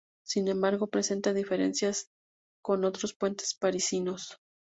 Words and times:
Sin 0.23 0.47
embargo, 0.47 0.87
presenta 0.87 1.31
diferencias 1.31 2.09
con 2.63 2.85
otros 2.85 3.13
puentes 3.13 3.53
parisinos. 3.53 4.41